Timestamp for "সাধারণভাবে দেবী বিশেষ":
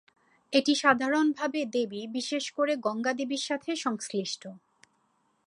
0.75-2.45